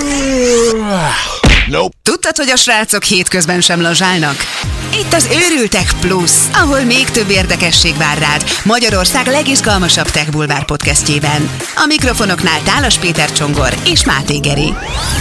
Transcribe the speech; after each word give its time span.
Ooh. 0.00 0.27
Nope. 1.70 1.96
Tudtad, 2.02 2.36
hogy 2.36 2.50
a 2.50 2.56
srácok 2.56 3.02
hétközben 3.02 3.60
sem 3.60 3.80
lazsálnak? 3.80 4.36
Itt 4.94 5.12
az 5.12 5.28
Őrültek 5.32 5.92
Plus, 6.00 6.32
ahol 6.52 6.80
még 6.80 7.04
több 7.04 7.30
érdekesség 7.30 7.96
vár 7.96 8.18
rád 8.18 8.44
Magyarország 8.64 9.26
legizgalmasabb 9.26 10.06
Tech 10.10 10.30
Bulvár 10.30 10.64
podcastjében. 10.64 11.50
A 11.74 11.84
mikrofonoknál 11.86 12.62
Tálas 12.62 12.98
Péter 12.98 13.32
Csongor 13.32 13.74
és 13.86 14.04
Máté 14.04 14.38
Geri. 14.38 14.74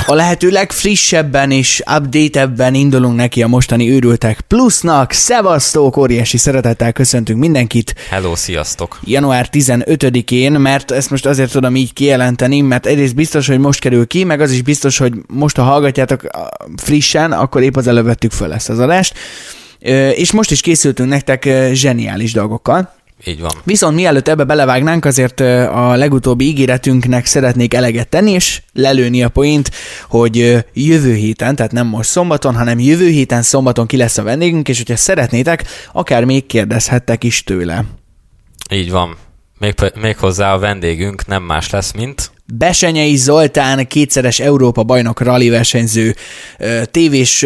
A 0.05 0.13
lehető 0.13 0.49
legfrissebben 0.49 1.51
és 1.51 1.81
update-ebben 1.97 2.73
indulunk 2.73 3.15
neki 3.15 3.43
a 3.43 3.47
mostani 3.47 3.91
Őrültek 3.91 4.41
Plusnak. 4.41 5.11
Szevasztók, 5.11 5.97
óriási 5.97 6.37
szeretettel 6.37 6.91
köszöntünk 6.91 7.39
mindenkit. 7.39 7.95
Hello, 8.09 8.35
sziasztok! 8.35 8.99
Január 9.03 9.49
15-én, 9.51 10.51
mert 10.51 10.91
ezt 10.91 11.09
most 11.09 11.25
azért 11.25 11.51
tudom 11.51 11.75
így 11.75 11.93
kijelenteni, 11.93 12.61
mert 12.61 12.85
egyrészt 12.85 13.15
biztos, 13.15 13.47
hogy 13.47 13.59
most 13.59 13.79
kerül 13.79 14.07
ki, 14.07 14.23
meg 14.23 14.41
az 14.41 14.51
is 14.51 14.61
biztos, 14.61 14.97
hogy 14.97 15.13
most 15.27 15.55
ha 15.55 15.63
hallgatjátok 15.63 16.23
frissen, 16.75 17.31
akkor 17.31 17.61
épp 17.61 17.75
az 17.75 17.87
előbb 17.87 18.05
vettük 18.05 18.31
föl 18.31 18.53
ezt 18.53 18.69
az 18.69 18.79
adást. 18.79 19.13
És 20.15 20.31
most 20.31 20.51
is 20.51 20.61
készültünk 20.61 21.09
nektek 21.09 21.49
zseniális 21.71 22.33
dolgokkal. 22.33 22.95
Így 23.25 23.41
van. 23.41 23.51
Viszont 23.63 23.95
mielőtt 23.95 24.27
ebbe 24.27 24.43
belevágnánk, 24.43 25.05
azért 25.05 25.39
a 25.69 25.95
legutóbbi 25.95 26.45
ígéretünknek 26.45 27.25
szeretnék 27.25 27.73
eleget 27.73 28.07
tenni, 28.07 28.31
és 28.31 28.61
lelőni 28.73 29.23
a 29.23 29.29
poént, 29.29 29.71
hogy 30.09 30.65
jövő 30.73 31.13
héten, 31.13 31.55
tehát 31.55 31.71
nem 31.71 31.87
most 31.87 32.09
szombaton, 32.09 32.55
hanem 32.55 32.79
jövő 32.79 33.07
héten 33.07 33.41
szombaton 33.41 33.87
ki 33.87 33.97
lesz 33.97 34.17
a 34.17 34.23
vendégünk, 34.23 34.69
és 34.69 34.77
hogyha 34.77 34.95
szeretnétek, 34.95 35.63
akár 35.93 36.23
még 36.23 36.45
kérdezhettek 36.45 37.23
is 37.23 37.43
tőle. 37.43 37.85
Így 38.71 38.91
van. 38.91 39.15
Még, 39.59 39.73
még 40.01 40.17
hozzá 40.17 40.53
a 40.53 40.59
vendégünk 40.59 41.25
nem 41.25 41.43
más 41.43 41.69
lesz, 41.69 41.91
mint... 41.91 42.31
Besenyei 42.53 43.15
Zoltán, 43.15 43.87
kétszeres 43.87 44.39
Európa 44.39 44.83
bajnok 44.83 45.21
rally 45.21 45.49
versenyző, 45.49 46.15
tévés 46.91 47.45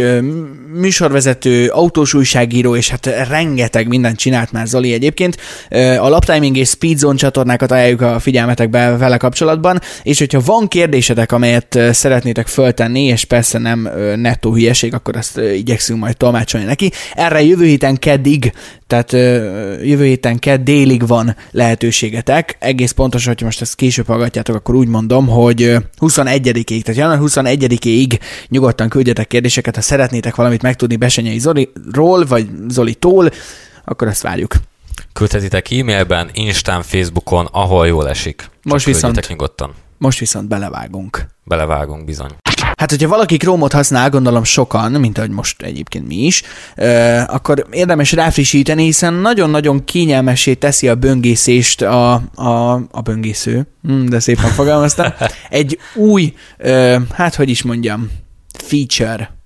műsorvezető, 0.74 1.68
autós 1.68 2.14
újságíró, 2.14 2.76
és 2.76 2.90
hát 2.90 3.06
rengeteg 3.30 3.88
mindent 3.88 4.18
csinált 4.18 4.52
már 4.52 4.68
Zoli 4.68 4.94
egyébként. 4.94 5.38
A 6.00 6.10
Laptiming 6.10 6.58
és 6.58 6.70
Speedzone 6.70 7.18
csatornákat 7.18 7.72
ajánljuk 7.72 8.02
a 8.02 8.20
figyelmetekbe 8.20 8.98
vele 8.98 9.18
kapcsolatban, 9.18 9.80
és 10.04 10.20
hogyha 10.20 10.42
van 10.46 10.68
kérdésetek, 10.68 11.32
amelyet 11.32 11.80
szeretnétek 11.92 12.48
föltenni, 12.48 13.04
és 13.04 13.24
persze 13.24 13.58
nem 13.58 13.90
nettó 14.16 14.54
hülyeség, 14.54 14.94
akkor 14.94 15.16
azt 15.16 15.38
igyekszünk 15.56 16.00
majd 16.00 16.18
tolmácsolni 16.18 16.66
neki. 16.66 16.92
Erre 17.14 17.44
jövő 17.44 17.66
héten 17.66 17.98
keddig, 17.98 18.52
tehát 18.92 19.12
jövő 19.84 20.06
héten 20.06 20.40
kedd 20.40 20.64
délig 20.64 21.08
van 21.08 21.36
lehetőségetek. 21.52 22.56
Egész 22.60 22.92
pontosan, 22.92 23.28
hogyha 23.28 23.46
most 23.46 23.62
ezt 23.62 23.76
később 23.76 24.08
hallgatjátok, 24.08 24.56
akkor 24.56 24.76
úgy 24.76 24.88
mondom, 24.88 25.28
hogy 25.28 25.62
ö, 25.64 25.78
21-ig, 26.00 26.82
tehát 26.82 27.00
január 27.00 27.20
21-ig 27.22 28.20
nyugodtan 28.48 28.90
küldjetek 28.90 29.28
kérdéseket, 29.28 29.76
ha 29.76 29.82
szeretnétek 29.82 30.36
valamit 30.36 30.62
megtudni 30.62 30.96
Besenyei 30.96 31.40
Zoliról, 31.40 32.26
vagy 32.26 32.50
Zolitól, 32.68 33.30
akkor 33.86 34.08
ezt 34.08 34.22
várjuk. 34.22 34.56
Küldhetitek 35.14 35.72
e-mailben, 35.72 36.30
Instán, 36.34 36.82
Facebookon, 36.82 37.46
ahol 37.52 37.88
jól 37.88 38.10
esik. 38.10 38.36
Csak 38.38 38.50
Most 38.64 38.86
viszont- 38.86 39.28
nyugodtan. 39.30 39.74
Most 39.98 40.20
viszont 40.20 40.48
belevágunk. 40.48 41.26
Belevágunk 41.44 42.06
bizony. 42.06 42.30
Hát, 42.82 42.90
hogyha 42.90 43.08
valaki 43.08 43.38
Chrome-ot 43.38 43.74
használ, 43.74 44.10
gondolom 44.10 44.44
sokan, 44.44 44.92
mint 44.92 45.18
ahogy 45.18 45.30
most 45.30 45.62
egyébként 45.62 46.08
mi 46.08 46.16
is, 46.16 46.44
akkor 47.28 47.68
érdemes 47.72 48.12
ráfrissíteni, 48.12 48.84
hiszen 48.84 49.14
nagyon-nagyon 49.14 49.86
kényelmessé 49.86 50.54
teszi 50.54 50.88
a 50.88 50.96
böngészést 50.96 51.82
a, 51.82 52.14
a, 52.36 52.74
a 52.92 53.02
böngésző, 53.04 53.68
hm, 53.84 54.06
de 54.06 54.20
szépen 54.20 54.50
fogalmaztam, 54.50 55.14
egy 55.50 55.78
új, 55.96 56.34
hát 57.12 57.36
hogy 57.36 57.50
is 57.50 57.62
mondjam, 57.62 58.12
feature, 58.64 59.38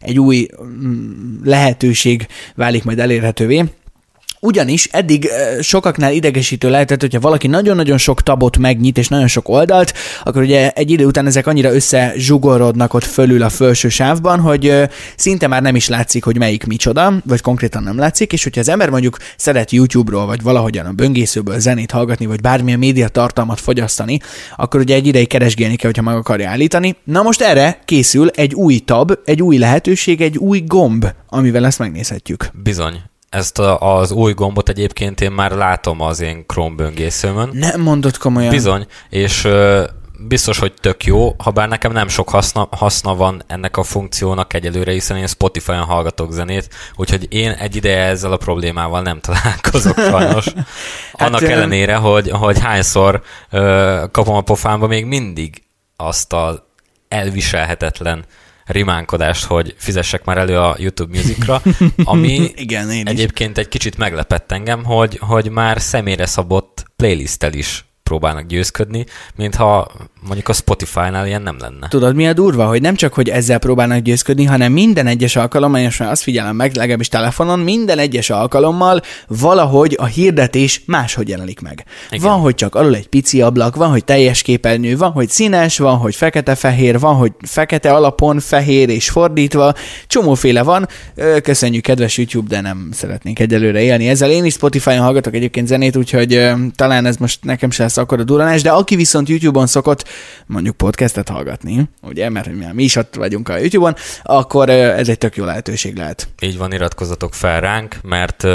egy 0.00 0.18
új 0.18 0.46
mm, 0.64 1.34
lehetőség 1.44 2.26
válik 2.54 2.84
majd 2.84 2.98
elérhetővé, 2.98 3.64
ugyanis 4.44 4.88
eddig 4.90 5.28
sokaknál 5.60 6.12
idegesítő 6.12 6.70
lehetett, 6.70 7.00
hogyha 7.00 7.20
valaki 7.20 7.46
nagyon-nagyon 7.46 7.98
sok 7.98 8.22
tabot 8.22 8.58
megnyit, 8.58 8.98
és 8.98 9.08
nagyon 9.08 9.26
sok 9.26 9.48
oldalt, 9.48 9.92
akkor 10.22 10.42
ugye 10.42 10.70
egy 10.70 10.90
idő 10.90 11.04
után 11.04 11.26
ezek 11.26 11.46
annyira 11.46 11.74
összezsugorodnak 11.74 12.94
ott 12.94 13.04
fölül 13.04 13.42
a 13.42 13.48
felső 13.48 13.88
sávban, 13.88 14.40
hogy 14.40 14.74
szinte 15.16 15.46
már 15.46 15.62
nem 15.62 15.76
is 15.76 15.88
látszik, 15.88 16.24
hogy 16.24 16.38
melyik 16.38 16.64
micsoda, 16.64 17.20
vagy 17.24 17.40
konkrétan 17.40 17.82
nem 17.82 17.98
látszik, 17.98 18.32
és 18.32 18.42
hogyha 18.42 18.60
az 18.60 18.68
ember 18.68 18.90
mondjuk 18.90 19.16
szeret 19.36 19.70
YouTube-ról, 19.70 20.26
vagy 20.26 20.42
valahogyan 20.42 20.86
a 20.86 20.92
böngészőből 20.92 21.58
zenét 21.58 21.90
hallgatni, 21.90 22.26
vagy 22.26 22.40
bármilyen 22.40 22.78
média 22.78 23.08
tartalmat 23.08 23.60
fogyasztani, 23.60 24.18
akkor 24.56 24.80
ugye 24.80 24.94
egy 24.94 25.06
ideig 25.06 25.28
keresgélni 25.28 25.76
kell, 25.76 25.90
hogyha 25.90 26.10
meg 26.10 26.16
akarja 26.16 26.48
állítani. 26.48 26.96
Na 27.04 27.22
most 27.22 27.40
erre 27.40 27.78
készül 27.84 28.28
egy 28.28 28.54
új 28.54 28.78
tab, 28.78 29.18
egy 29.24 29.42
új 29.42 29.58
lehetőség, 29.58 30.20
egy 30.20 30.38
új 30.38 30.62
gomb, 30.66 31.06
amivel 31.28 31.66
ezt 31.66 31.78
megnézhetjük. 31.78 32.50
Bizony. 32.62 33.11
Ezt 33.32 33.58
a, 33.58 33.98
az 33.98 34.10
új 34.10 34.32
gombot 34.32 34.68
egyébként 34.68 35.20
én 35.20 35.30
már 35.30 35.50
látom 35.50 36.00
az 36.00 36.20
én 36.20 36.44
Chrome 36.46 36.74
böngészőmön. 36.74 37.50
Nem 37.52 37.80
mondod 37.80 38.16
komolyan. 38.16 38.50
Bizony, 38.50 38.86
és 39.08 39.44
ö, 39.44 39.84
biztos, 40.18 40.58
hogy 40.58 40.72
tök 40.80 41.04
jó, 41.04 41.34
ha 41.38 41.50
bár 41.50 41.68
nekem 41.68 41.92
nem 41.92 42.08
sok 42.08 42.28
haszna, 42.28 42.68
haszna 42.70 43.14
van 43.14 43.42
ennek 43.46 43.76
a 43.76 43.82
funkciónak 43.82 44.54
egyelőre, 44.54 44.92
hiszen 44.92 45.16
én 45.16 45.26
Spotify-on 45.26 45.84
hallgatok 45.84 46.32
zenét, 46.32 46.68
úgyhogy 46.96 47.26
én 47.34 47.50
egy 47.50 47.76
ideje 47.76 48.04
ezzel 48.04 48.32
a 48.32 48.36
problémával 48.36 49.02
nem 49.02 49.20
találkozok 49.20 49.98
sajnos. 50.10 50.46
Annak 51.12 51.40
ö, 51.40 51.46
ellenére, 51.46 51.96
hogy, 51.96 52.30
hogy 52.30 52.60
hányszor 52.60 53.22
ö, 53.50 54.02
kapom 54.10 54.34
a 54.34 54.40
pofámba 54.40 54.86
még 54.86 55.04
mindig 55.04 55.62
azt 55.96 56.32
a 56.32 56.66
elviselhetetlen 57.08 58.24
rimánkodást, 58.72 59.44
hogy 59.44 59.74
fizessek 59.78 60.24
már 60.24 60.38
elő 60.38 60.58
a 60.58 60.76
YouTube 60.78 61.16
Musicra, 61.16 61.62
ami 62.04 62.50
Igen, 62.54 62.90
én 62.90 63.06
is. 63.06 63.12
egyébként 63.12 63.58
egy 63.58 63.68
kicsit 63.68 63.98
meglepett 63.98 64.52
engem, 64.52 64.84
hogy, 64.84 65.18
hogy 65.20 65.50
már 65.50 65.80
személyre 65.80 66.26
szabott 66.26 66.84
playlisttel 66.96 67.52
is 67.52 67.84
próbálnak 68.12 68.46
győzködni, 68.46 69.04
mintha 69.36 69.90
mondjuk 70.26 70.48
a 70.48 70.52
Spotify-nál 70.52 71.26
ilyen 71.26 71.42
nem 71.42 71.56
lenne. 71.60 71.88
Tudod, 71.88 72.14
mi 72.14 72.28
a 72.28 72.32
durva, 72.32 72.66
hogy 72.66 72.80
nem 72.80 72.94
csak, 72.94 73.14
hogy 73.14 73.28
ezzel 73.28 73.58
próbálnak 73.58 73.98
győzködni, 73.98 74.44
hanem 74.44 74.72
minden 74.72 75.06
egyes 75.06 75.36
alkalommal, 75.36 75.80
és 75.80 75.96
már 75.96 76.10
azt 76.10 76.22
figyelem 76.22 76.56
meg, 76.56 76.74
legalábbis 76.74 77.08
telefonon, 77.08 77.58
minden 77.58 77.98
egyes 77.98 78.30
alkalommal 78.30 79.00
valahogy 79.28 79.96
a 79.98 80.04
hirdetés 80.04 80.82
máshogy 80.86 81.28
jelenik 81.28 81.60
meg. 81.60 81.84
Igen. 82.10 82.28
Van, 82.28 82.40
hogy 82.40 82.54
csak 82.54 82.74
alul 82.74 82.94
egy 82.94 83.08
pici 83.08 83.42
ablak, 83.42 83.76
van, 83.76 83.90
hogy 83.90 84.04
teljes 84.04 84.42
képernyő, 84.42 84.96
van, 84.96 85.10
hogy 85.10 85.28
színes, 85.28 85.78
van, 85.78 85.96
hogy 85.96 86.14
fekete-fehér, 86.14 86.98
van, 86.98 87.14
hogy 87.14 87.32
fekete 87.40 87.92
alapon, 87.92 88.40
fehér 88.40 88.88
és 88.88 89.10
fordítva, 89.10 89.74
csomóféle 90.06 90.62
van. 90.62 90.88
Köszönjük, 91.42 91.82
kedves 91.82 92.16
YouTube, 92.18 92.48
de 92.48 92.60
nem 92.60 92.88
szeretnénk 92.92 93.38
egyelőre 93.38 93.82
élni 93.82 94.08
ezzel. 94.08 94.30
Én 94.30 94.44
is 94.44 94.52
Spotify-on 94.52 94.98
hallgatok 94.98 95.34
egyébként 95.34 95.66
zenét, 95.66 95.96
úgyhogy 95.96 96.50
talán 96.74 97.06
ez 97.06 97.16
most 97.16 97.44
nekem 97.44 97.70
se 97.70 97.82
lesz 97.82 97.96
akkor 98.02 98.20
a 98.20 98.24
duranás, 98.24 98.62
de 98.62 98.70
aki 98.70 98.96
viszont 98.96 99.28
YouTube-on 99.28 99.66
szokott 99.66 100.08
mondjuk 100.46 100.76
podcastet 100.76 101.28
hallgatni, 101.28 101.88
ugye, 102.02 102.28
mert 102.28 102.46
mi, 102.46 102.64
mi 102.72 102.82
is 102.82 102.96
ott 102.96 103.14
vagyunk 103.14 103.48
a 103.48 103.56
YouTube-on, 103.56 103.94
akkor 104.22 104.70
ez 104.70 105.08
egy 105.08 105.18
tök 105.18 105.36
jó 105.36 105.44
lehetőség 105.44 105.96
lehet. 105.96 106.28
Így 106.40 106.58
van, 106.58 106.72
iratkozzatok 106.72 107.34
fel 107.34 107.60
ránk, 107.60 107.96
mert 108.02 108.46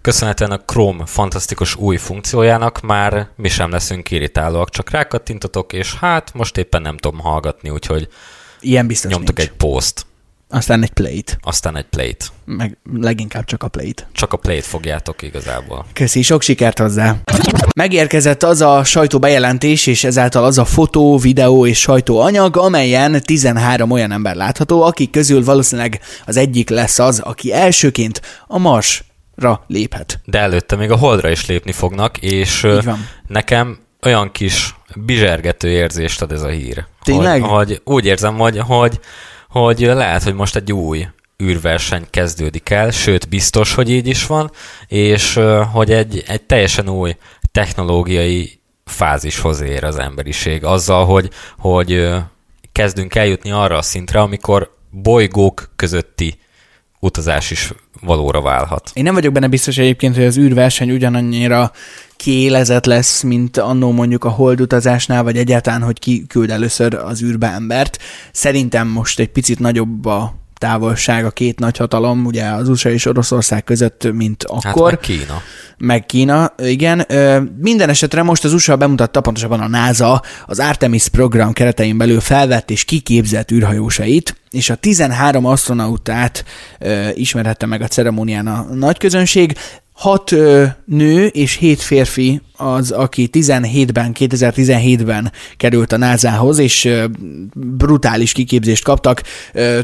köszönhetően 0.00 0.50
a 0.50 0.60
Chrome 0.66 1.06
fantasztikus 1.06 1.76
új 1.76 1.96
funkciójának 1.96 2.80
már 2.80 3.28
mi 3.36 3.48
sem 3.48 3.70
leszünk 3.70 4.10
irritálóak, 4.10 4.70
csak 4.70 4.90
rákattintotok, 4.90 5.72
és 5.72 5.94
hát 5.94 6.30
most 6.34 6.56
éppen 6.56 6.82
nem 6.82 6.96
tudom 6.96 7.18
hallgatni, 7.18 7.70
úgyhogy 7.70 8.08
Ilyen 8.60 8.86
biztos 8.86 9.10
nyomtok 9.10 9.36
nincs. 9.36 9.48
egy 9.48 9.56
post, 9.56 10.06
Aztán 10.54 10.82
egy 10.82 10.90
plate, 10.90 11.38
aztán 11.40 11.76
egy 11.76 11.84
plate. 11.84 12.24
meg 12.44 12.76
leginkább 13.00 13.44
csak 13.44 13.62
a 13.62 13.68
plate. 13.68 14.08
Csak 14.12 14.32
a 14.32 14.36
plate 14.36 14.62
fogjátok 14.62 15.22
igazából. 15.22 15.86
Köszi, 15.92 16.22
sok 16.22 16.42
sikert 16.42 16.78
hozzá! 16.78 17.16
Megérkezett 17.76 18.42
az 18.42 18.60
a 18.60 18.84
sajtóbejelentés, 18.84 19.86
és 19.86 20.04
ezáltal 20.04 20.44
az 20.44 20.58
a 20.58 20.64
fotó, 20.64 21.18
videó 21.18 21.66
és 21.66 21.78
sajtóanyag, 21.78 22.56
amelyen 22.56 23.22
13 23.22 23.90
olyan 23.90 24.12
ember 24.12 24.34
látható, 24.34 24.82
akik 24.82 25.10
közül 25.10 25.44
valószínűleg 25.44 26.00
az 26.26 26.36
egyik 26.36 26.68
lesz 26.68 26.98
az, 26.98 27.18
aki 27.18 27.52
elsőként 27.52 28.20
a 28.46 28.58
Marsra 28.58 29.64
léphet. 29.66 30.20
De 30.24 30.38
előtte 30.38 30.76
még 30.76 30.90
a 30.90 30.96
Holdra 30.96 31.30
is 31.30 31.46
lépni 31.46 31.72
fognak, 31.72 32.18
és 32.18 32.66
nekem 33.26 33.78
olyan 34.02 34.32
kis 34.32 34.74
bizsergető 34.94 35.68
érzést 35.68 36.22
ad 36.22 36.32
ez 36.32 36.42
a 36.42 36.48
hír. 36.48 36.84
Tényleg? 37.02 37.42
Hogy, 37.42 37.50
hogy 37.50 37.80
úgy 37.84 38.06
érzem, 38.06 38.38
hogy, 38.38 38.58
hogy, 38.58 39.00
hogy 39.52 39.80
lehet, 39.80 40.22
hogy 40.22 40.34
most 40.34 40.56
egy 40.56 40.72
új 40.72 41.06
űrverseny 41.42 42.06
kezdődik 42.10 42.70
el, 42.70 42.90
sőt 42.90 43.28
biztos, 43.28 43.74
hogy 43.74 43.90
így 43.90 44.06
is 44.06 44.26
van, 44.26 44.50
és 44.86 45.40
hogy 45.72 45.92
egy, 45.92 46.24
egy 46.26 46.42
teljesen 46.42 46.88
új 46.88 47.16
technológiai 47.52 48.60
fázishoz 48.84 49.60
ér 49.60 49.84
az 49.84 49.98
emberiség, 49.98 50.64
azzal, 50.64 51.04
hogy, 51.06 51.30
hogy 51.58 52.08
kezdünk 52.72 53.14
eljutni 53.14 53.50
arra 53.50 53.76
a 53.76 53.82
szintre, 53.82 54.20
amikor 54.20 54.76
bolygók 54.90 55.72
közötti 55.76 56.38
utazás 57.02 57.50
is 57.50 57.72
valóra 58.00 58.40
válhat. 58.40 58.90
Én 58.94 59.02
nem 59.02 59.14
vagyok 59.14 59.32
benne 59.32 59.48
biztos 59.48 59.78
egyébként, 59.78 60.14
hogy 60.14 60.24
az 60.24 60.38
űrverseny 60.38 60.90
ugyanannyira 60.90 61.72
kiélezett 62.16 62.84
lesz, 62.84 63.22
mint 63.22 63.56
annó 63.56 63.90
mondjuk 63.90 64.24
a 64.24 64.28
holdutazásnál, 64.28 65.22
vagy 65.22 65.36
egyáltalán, 65.36 65.82
hogy 65.82 65.98
ki 65.98 66.26
küld 66.26 66.50
először 66.50 66.94
az 66.94 67.22
űrbe 67.22 67.46
embert. 67.46 67.98
Szerintem 68.32 68.88
most 68.88 69.18
egy 69.18 69.28
picit 69.28 69.58
nagyobb 69.58 70.04
a 70.04 70.34
távolság 70.62 71.24
a 71.24 71.30
két 71.30 71.58
nagyhatalom, 71.58 72.24
ugye 72.26 72.44
az 72.44 72.68
USA 72.68 72.90
és 72.90 73.06
Oroszország 73.06 73.64
között, 73.64 74.12
mint 74.12 74.44
Hát 74.62 74.64
akkor. 74.74 74.90
meg 74.90 75.00
Kína. 75.00 75.42
meg 75.78 76.06
Kína, 76.06 76.54
igen. 76.58 77.06
Minden 77.58 77.88
esetre 77.88 78.22
most 78.22 78.44
az 78.44 78.52
USA 78.52 78.76
bemutatta, 78.76 79.20
pontosabban 79.20 79.60
a 79.60 79.68
NASA 79.68 80.22
az 80.46 80.58
Artemis 80.58 81.08
program 81.08 81.52
keretein 81.52 81.98
belül 81.98 82.20
felvett 82.20 82.70
és 82.70 82.84
kiképzett 82.84 83.50
űrhajósait, 83.50 84.36
és 84.50 84.70
a 84.70 84.74
13 84.74 85.46
astronautát 85.46 86.44
ö, 86.78 87.08
ismerhette 87.14 87.66
meg 87.66 87.82
a 87.82 87.86
ceremónián 87.86 88.46
a 88.46 88.66
nagy 88.74 88.98
közönség. 88.98 89.54
Hat 89.92 90.30
nő 90.84 91.26
és 91.26 91.56
hét 91.56 91.80
férfi 91.80 92.40
az, 92.56 92.90
aki 92.90 93.28
17-ben, 93.32 94.14
2017-ben 94.18 95.32
került 95.56 95.92
a 95.92 95.96
NASA-hoz, 95.96 96.58
és 96.58 96.88
brutális 97.54 98.32
kiképzést 98.32 98.84
kaptak. 98.84 99.22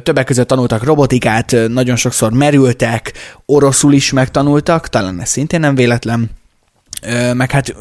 Többek 0.03 0.25
között 0.25 0.49
tanultak 0.49 0.85
robotikát, 0.85 1.57
nagyon 1.69 1.97
sokszor 1.97 2.33
merültek, 2.33 3.13
oroszul 3.47 3.93
is 3.93 4.13
megtanultak, 4.13 4.89
talán 4.89 5.21
ez 5.21 5.29
szintén 5.29 5.61
nem 5.61 5.75
véletlen. 5.75 6.31
Meg 7.33 7.51
hát 7.51 7.75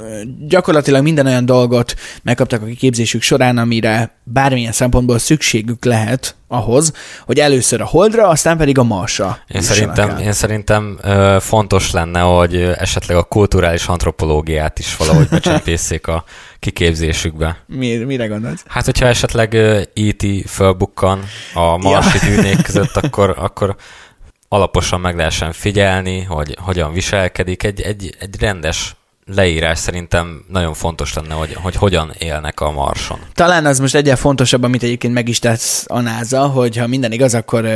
gyakorlatilag 0.48 1.04
minden 1.04 1.26
olyan 1.26 1.46
dolgot 1.46 1.96
megkaptak 2.24 2.62
a 2.62 2.66
kiképzésük 2.66 3.22
során, 3.22 3.58
amire 3.58 4.18
bármilyen 4.24 4.72
szempontból 4.72 5.18
szükségük 5.18 5.86
lehet 5.86 6.36
ahhoz, 6.48 6.94
hogy 7.26 7.40
először 7.40 7.82
a 7.82 7.86
Holdra, 7.86 8.28
aztán 8.28 8.58
pedig 8.58 8.78
a 8.78 8.84
Marsra. 8.84 9.40
Én 9.48 9.62
szerintem, 9.62 10.10
el. 10.10 10.22
én 10.22 10.32
szerintem 10.32 11.00
fontos 11.40 11.92
lenne, 11.92 12.20
hogy 12.20 12.56
esetleg 12.56 13.18
a 13.18 13.24
kulturális 13.24 13.86
antropológiát 13.88 14.80
is 14.80 14.96
valahogy 14.96 15.28
becsempészék 15.38 16.08
a 16.08 16.24
kiképzésükbe. 16.60 17.58
Mi, 17.66 17.96
mire 17.96 18.28
gondolsz? 18.28 18.64
Hát, 18.68 18.86
hogyha 18.86 19.06
esetleg 19.06 19.56
E.T. 19.56 20.50
fölbukkan 20.50 21.24
a 21.54 21.78
marsi 21.78 22.18
dűnék 22.18 22.62
között, 22.62 22.96
akkor, 23.04 23.36
akkor 23.38 23.76
alaposan 24.48 25.00
meg 25.00 25.16
lehessen 25.16 25.52
figyelni, 25.52 26.24
hogy 26.24 26.58
hogyan 26.62 26.94
viselkedik. 26.94 27.64
Egy, 27.64 27.82
egy, 27.82 28.16
egy 28.20 28.36
rendes 28.40 28.96
leírás 29.36 29.80
szerintem 29.80 30.46
nagyon 30.48 30.74
fontos 30.74 31.14
lenne, 31.14 31.34
hogy, 31.34 31.54
hogy 31.54 31.76
hogyan 31.76 32.14
élnek 32.18 32.60
a 32.60 32.72
marson. 32.72 33.20
Talán 33.34 33.66
az 33.66 33.80
most 33.80 33.96
egyen 33.96 34.16
fontosabb, 34.16 34.64
amit 34.64 34.84
egyébként 34.84 35.14
meg 35.14 35.28
is 35.30 35.40
tesz 35.40 35.86
a 35.88 36.00
NASA, 36.00 36.48
hogy 36.48 36.78
ha 36.78 36.88
minden 36.88 37.12
igaz, 37.12 37.34
akkor 37.34 37.68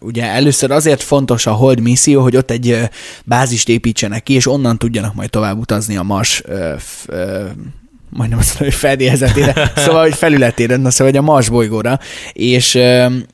ugye 0.00 0.24
először 0.24 0.70
azért 0.70 1.02
fontos 1.02 1.46
a 1.46 1.52
Hold 1.52 1.80
misszió, 1.80 2.22
hogy 2.22 2.36
ott 2.36 2.50
egy 2.50 2.70
uh, 2.70 2.82
bázist 3.24 3.68
építsenek 3.68 4.22
ki, 4.22 4.34
és 4.34 4.46
onnan 4.46 4.78
tudjanak 4.78 5.14
majd 5.14 5.30
tovább 5.30 5.58
utazni 5.58 5.96
a 5.96 6.02
Mars 6.02 6.42
majdnem 8.10 8.38
azt 8.38 8.48
mondom, 8.48 8.68
hogy 8.68 8.88
fedélzetére, 8.90 9.72
szóval, 9.76 10.02
hogy 10.02 10.14
felületére, 10.14 10.76
na 10.76 10.90
szóval, 10.90 11.12
hogy 11.12 11.22
a 11.22 11.22
Mars 11.22 11.48
bolygóra. 11.48 11.98
És 12.32 12.74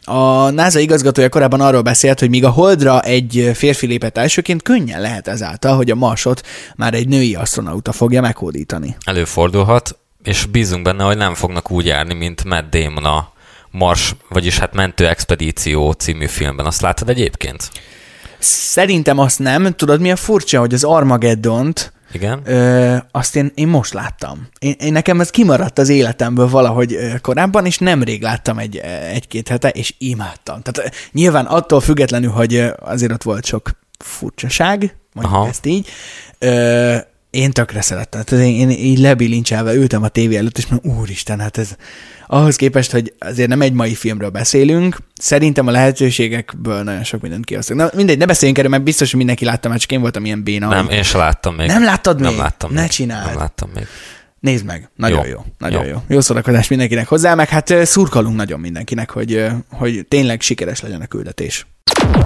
a 0.05 0.50
NASA 0.50 0.78
igazgatója 0.78 1.28
korábban 1.28 1.61
arról 1.61 1.82
beszélt, 1.82 2.20
hogy 2.20 2.31
míg 2.31 2.44
a 2.44 2.50
Holdra 2.50 3.00
egy 3.00 3.50
férfi 3.55 3.87
lépett 3.87 4.19
elsőként, 4.19 4.62
könnyen 4.62 5.00
lehet 5.00 5.28
ezáltal, 5.28 5.76
hogy 5.76 5.90
a 5.90 5.94
Marsot 5.94 6.46
már 6.76 6.94
egy 6.94 7.08
női 7.08 7.34
astronauta 7.34 7.93
fogja 7.93 8.20
meghódítani. 8.20 8.96
Előfordulhat, 9.05 9.99
és 10.23 10.44
bízunk 10.44 10.82
benne, 10.82 11.05
hogy 11.05 11.17
nem 11.17 11.34
fognak 11.34 11.70
úgy 11.70 11.87
járni, 11.87 12.14
mint 12.14 12.44
Matt 12.44 12.70
Damon 12.70 13.05
a 13.05 13.32
Mars, 13.70 14.14
vagyis 14.29 14.58
hát 14.58 14.75
Mentő 14.75 15.06
Expedíció 15.06 15.93
című 15.93 16.26
filmben. 16.26 16.67
Azt 16.67 16.81
láttad 16.81 17.08
egyébként? 17.08 17.70
Szerintem 18.38 19.19
azt 19.19 19.38
nem. 19.38 19.72
Tudod, 19.72 20.00
mi 20.00 20.11
a 20.11 20.17
furcsa, 20.17 20.58
hogy 20.58 20.75
az 20.75 20.84
Armageddont 20.84 21.93
Igen? 22.17 22.41
Ö, 22.45 22.97
azt 23.11 23.37
én, 23.37 23.53
én 23.55 23.69
most 23.69 23.93
láttam. 23.93 24.49
Én, 24.59 24.75
én 24.79 24.93
nekem 24.93 25.21
ez 25.21 25.31
kimaradt 25.31 25.79
az 25.79 25.89
életemből 25.89 26.49
valahogy 26.49 26.99
korábban, 27.23 27.67
és 27.67 27.79
nemrég 27.79 28.23
láttam 28.23 28.59
egy, 28.59 28.77
egy-két 29.13 29.49
hete, 29.49 29.69
és 29.69 29.95
imádtam. 29.99 30.61
Tehát 30.63 30.95
nyilván 31.13 31.45
attól 31.47 31.81
függetlenül, 31.81 32.31
hogy 32.31 32.65
azért 32.79 33.13
ott 33.13 33.23
volt 33.23 33.45
sok 33.45 33.71
furcsaság, 33.99 34.97
mondjuk 35.13 35.37
Aha. 35.37 35.49
ezt 35.49 35.67
így, 35.67 35.89
ö, 36.39 36.97
én 37.37 37.50
tökre 37.50 37.81
szerettem. 37.81 38.23
Tehát 38.23 38.44
én, 38.44 38.55
én 38.55 38.71
így 38.71 38.99
lebilincselve 38.99 39.75
ültem 39.75 40.03
a 40.03 40.09
tévé 40.09 40.37
előtt, 40.37 40.59
és 40.59 40.67
mondom, 40.67 40.99
úristen, 40.99 41.41
hát 41.41 41.59
ez 41.59 41.77
ahhoz 42.27 42.56
képest, 42.56 42.91
hogy 42.91 43.15
azért 43.19 43.49
nem 43.49 43.61
egy 43.62 43.73
mai 43.73 43.94
filmről 43.94 44.29
beszélünk, 44.31 44.97
szerintem 45.15 45.67
a 45.67 45.71
lehetőségekből 45.71 46.83
nagyon 46.83 47.05
sok 47.05 47.21
mindent 47.21 47.44
kihoztak. 47.44 47.77
Na 47.77 47.91
mindegy, 47.94 48.19
ne 48.19 48.27
beszéljünk 48.27 48.59
erről, 48.59 48.71
mert 48.71 48.83
biztos, 48.83 49.09
hogy 49.09 49.19
mindenki 49.19 49.44
látta, 49.44 49.69
mert 49.69 49.81
csak 49.81 49.93
én 49.93 50.00
voltam 50.00 50.25
ilyen 50.25 50.43
béna. 50.43 50.69
Nem, 50.69 50.88
én 50.88 51.03
se 51.03 51.19
láttam 51.19 51.55
még. 51.55 51.67
Nem 51.67 51.85
láttad 51.85 52.21
Nem 52.21 52.31
még? 52.31 52.41
láttam 52.41 52.73
Ne 52.73 52.81
még. 52.81 52.91
csináld. 52.91 53.27
Nem 53.27 53.37
láttam 53.37 53.71
még. 53.75 53.87
Nézd 54.46 54.64
meg, 54.64 54.90
nagyon 54.96 55.26
jó, 55.26 55.32
Jó. 55.32 55.44
nagyon 55.58 55.84
jó. 55.84 55.90
Jó. 55.90 55.98
jó. 56.08 56.20
Szórakozás 56.20 56.69
mindenkinek 56.69 57.08
hozzá, 57.08 57.34
meg 57.34 57.48
hát 57.48 57.75
szurkolunk 57.87 58.37
nagyon 58.37 58.60
mindenkinek, 58.60 59.10
hogy, 59.10 59.46
hogy 59.70 60.06
tényleg 60.08 60.40
sikeres 60.40 60.81
legyen 60.81 61.00
a 61.00 61.06
küldetés. 61.06 61.66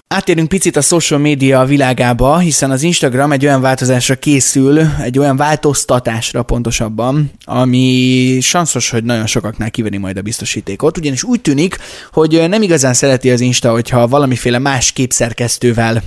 Átérünk 0.09 0.49
picit 0.49 0.77
a 0.77 0.81
social 0.81 1.21
media 1.21 1.65
világába, 1.65 2.39
hiszen 2.39 2.71
az 2.71 2.83
Instagram 2.83 3.33
egy 3.33 3.47
olyan 3.47 3.61
változásra 3.61 4.15
készül, 4.15 4.81
egy 5.03 5.19
olyan 5.19 5.37
változtatásra 5.37 6.43
pontosabban, 6.43 7.31
ami 7.45 8.39
sanszos, 8.41 8.91
hogy 8.91 9.05
nagyon 9.05 9.27
sokaknál 9.27 9.71
kiveri 9.71 9.99
majd 9.99 10.17
a 10.17 10.23
biztosítékot, 10.23 10.99
ugyanis 10.99 11.23
úgy 11.23 11.41
tűnik, 11.41 11.77
hogy 12.13 12.49
nem 12.49 12.63
igazán 12.63 12.95
szereti 12.95 13.31
az 13.31 13.41
Insta, 13.41 13.71
hogyha 13.71 14.09
valamiféle 14.09 14.59
más 14.59 14.93
képszerkesztővel 14.93 16.03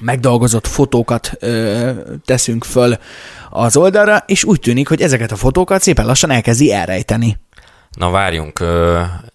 megdolgozott 0.00 0.66
fotókat 0.66 1.32
ö, 1.40 1.90
teszünk 2.24 2.64
föl 2.64 2.96
az 3.50 3.76
oldalra, 3.76 4.22
és 4.26 4.44
úgy 4.44 4.60
tűnik, 4.60 4.88
hogy 4.88 5.02
ezeket 5.02 5.32
a 5.32 5.36
fotókat 5.36 5.82
szépen 5.82 6.06
lassan 6.06 6.30
elkezdi 6.30 6.72
elrejteni. 6.72 7.38
Na 7.98 8.10
várjunk, 8.10 8.64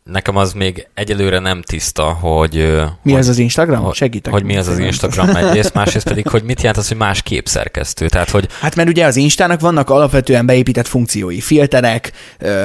nekem 0.04 0.36
az 0.36 0.54
még 0.54 0.88
egyelőre 0.94 1.40
nem 1.40 1.62
tiszta, 1.62 2.04
hogy... 2.04 2.54
Mi 3.04 3.12
hogy, 3.12 3.20
az 3.20 3.28
az 3.28 3.38
Instagram? 3.38 3.84
hogy- 3.84 3.96
Segítek. 3.96 4.34
Hogy 4.34 4.44
mi 4.44 4.58
az 4.58 4.68
az 4.68 4.78
Instagram 4.78 5.36
egyrészt, 5.36 5.74
másrészt 5.74 6.08
pedig, 6.08 6.28
hogy 6.28 6.44
mit 6.44 6.60
jelent 6.60 6.78
az, 6.78 6.88
hogy 6.88 6.98
más 6.98 7.22
képszerkesztő. 7.22 8.08
Tehát, 8.08 8.30
hogy 8.30 8.48
Hát 8.60 8.76
mert 8.76 8.90
ugye 8.90 9.06
az 9.06 9.16
Instának 9.16 9.60
vannak 9.60 9.90
alapvetően 9.90 10.46
beépített 10.46 10.88
funkciói, 10.88 11.42
filterek, 11.42 12.12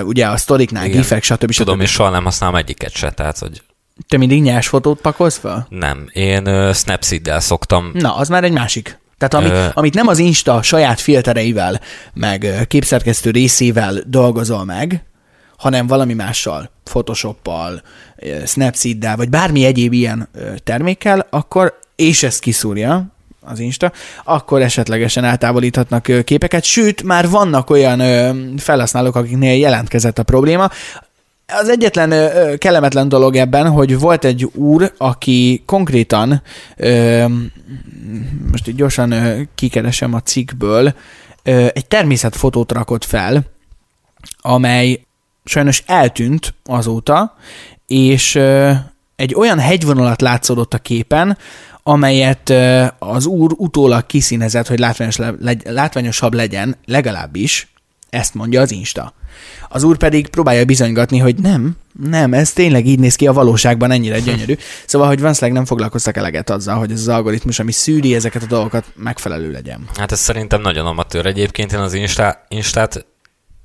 ugye 0.02 0.26
a 0.26 0.36
sztoriknál, 0.36 0.88
gifek, 0.88 1.22
stb. 1.22 1.54
tudom, 1.54 1.74
stb. 1.74 1.82
és 1.82 1.90
soha 1.90 2.10
nem 2.10 2.24
használom 2.24 2.56
egyiket 2.56 2.92
se, 2.92 3.10
tehát, 3.10 3.38
hogy 3.38 3.62
Te 4.08 4.16
mindig 4.16 4.42
nyers 4.42 4.68
fotót 4.68 5.00
pakolsz 5.00 5.38
fel? 5.38 5.66
nem. 5.70 6.08
Én 6.12 6.46
ö, 6.46 6.70
Snapseed-del 6.74 7.40
szoktam 7.40 7.90
Na, 7.94 8.16
az 8.16 8.28
már 8.28 8.44
egy 8.44 8.52
másik. 8.52 8.98
Tehát 9.18 9.34
ami, 9.34 9.54
Ö- 9.54 9.70
amit 9.74 9.94
nem 9.94 10.06
az 10.06 10.18
Insta 10.18 10.62
saját 10.62 11.00
filtereivel, 11.00 11.80
meg 12.14 12.64
képszerkesztő 12.68 13.30
részével 13.30 13.94
dolgozol 14.06 14.64
meg, 14.64 15.04
hanem 15.56 15.86
valami 15.86 16.14
mással, 16.14 16.70
Photoshoppal, 16.84 17.82
Snapseed-del, 18.46 19.16
vagy 19.16 19.28
bármi 19.28 19.64
egyéb 19.64 19.92
ilyen 19.92 20.28
termékkel, 20.64 21.26
akkor, 21.30 21.78
és 21.96 22.22
ezt 22.22 22.40
kiszúrja 22.40 23.06
az 23.40 23.58
Insta, 23.58 23.92
akkor 24.24 24.62
esetlegesen 24.62 25.24
eltávolíthatnak 25.24 26.24
képeket, 26.24 26.64
sőt, 26.64 27.02
már 27.02 27.28
vannak 27.28 27.70
olyan 27.70 28.02
felhasználók, 28.58 29.16
akiknél 29.16 29.58
jelentkezett 29.58 30.18
a 30.18 30.22
probléma, 30.22 30.70
az 31.46 31.68
egyetlen 31.68 32.10
kellemetlen 32.58 33.08
dolog 33.08 33.36
ebben, 33.36 33.70
hogy 33.70 33.98
volt 33.98 34.24
egy 34.24 34.44
úr, 34.44 34.92
aki 34.98 35.62
konkrétan, 35.66 36.42
most 38.50 38.68
így 38.68 38.74
gyorsan 38.74 39.10
ö, 39.10 39.40
kikeresem 39.54 40.14
a 40.14 40.20
cikkből, 40.20 40.94
ö, 41.42 41.66
egy 41.74 41.86
természetfotót 41.86 42.72
rakott 42.72 43.04
fel, 43.04 43.44
amely 44.38 45.00
sajnos 45.44 45.82
eltűnt 45.86 46.54
azóta, 46.64 47.36
és 47.86 48.34
egy 49.16 49.34
olyan 49.34 49.58
hegyvonalat 49.58 50.20
látszódott 50.20 50.74
a 50.74 50.78
képen, 50.78 51.38
amelyet 51.82 52.52
az 52.98 53.26
úr 53.26 53.52
utólag 53.56 54.06
kiszínezett, 54.06 54.66
hogy 54.66 54.78
látványos 54.78 55.16
le, 55.16 55.34
látványosabb 55.64 56.34
legyen, 56.34 56.76
legalábbis, 56.84 57.68
ezt 58.16 58.34
mondja 58.34 58.60
az 58.60 58.70
Insta. 58.70 59.14
Az 59.68 59.82
úr 59.82 59.96
pedig 59.96 60.28
próbálja 60.28 60.64
bizonygatni, 60.64 61.18
hogy 61.18 61.36
nem, 61.36 61.76
nem, 62.02 62.34
ez 62.34 62.52
tényleg 62.52 62.86
így 62.86 62.98
néz 62.98 63.16
ki 63.16 63.26
a 63.26 63.32
valóságban, 63.32 63.90
ennyire 63.90 64.20
gyönyörű. 64.20 64.56
Szóval, 64.86 65.08
hogy 65.08 65.20
valószínűleg 65.20 65.56
nem 65.56 65.66
foglalkoztak 65.66 66.16
eleget 66.16 66.50
azzal, 66.50 66.78
hogy 66.78 66.90
ez 66.90 67.00
az 67.00 67.08
algoritmus, 67.08 67.58
ami 67.58 67.72
szűri 67.72 68.14
ezeket 68.14 68.42
a 68.42 68.46
dolgokat, 68.46 68.84
megfelelő 68.94 69.50
legyen. 69.50 69.88
Hát 69.94 70.12
ez 70.12 70.20
szerintem 70.20 70.60
nagyon 70.60 70.86
amatőr. 70.86 71.26
Egyébként 71.26 71.72
én 71.72 71.78
az 71.78 71.94
Insta, 71.94 72.44
Instát 72.48 73.06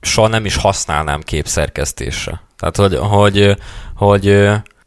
soha 0.01 0.27
nem 0.27 0.46
is 0.46 0.55
használnám 0.55 1.22
képszerkesztésre. 1.22 2.41
Tehát, 2.58 2.75
hogy, 2.75 2.98
hogy, 3.01 3.58
hogy 3.96 4.27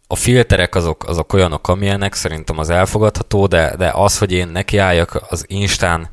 a 0.07 0.17
filterek 0.17 0.75
azok, 0.75 1.09
azok 1.09 1.33
olyanok, 1.33 1.69
amilyenek, 1.69 2.15
szerintem 2.15 2.59
az 2.59 2.71
elfogadható, 2.71 3.47
de, 3.47 3.75
de 3.77 3.91
az, 3.95 4.19
hogy 4.19 4.33
én 4.33 4.49
nekiálljak 4.49 5.21
az 5.29 5.45
Instán 5.49 6.09